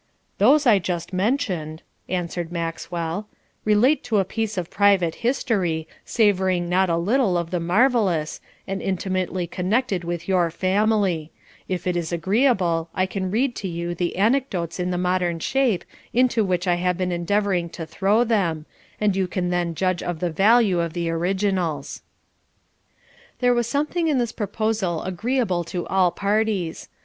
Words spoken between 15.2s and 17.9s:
shape into which I have been endeavouring to